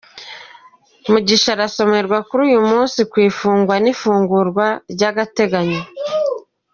[1.11, 5.81] Mugisha arasomerwa kuri uyu munsi ku ifungwa n’ifungurwa ry’agateganyo.